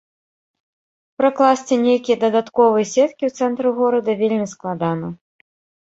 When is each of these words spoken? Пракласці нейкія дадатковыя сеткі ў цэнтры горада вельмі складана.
Пракласці 1.19 1.73
нейкія 1.85 2.17
дадатковыя 2.25 2.91
сеткі 2.95 3.23
ў 3.31 3.39
цэнтры 3.39 3.67
горада 3.85 4.11
вельмі 4.27 4.47
складана. 4.59 5.07